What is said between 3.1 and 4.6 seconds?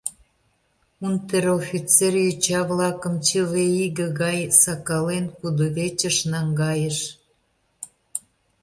чыве иге гай